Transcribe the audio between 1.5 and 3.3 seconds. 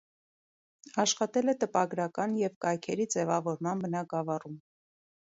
է տպագրական և կայքերի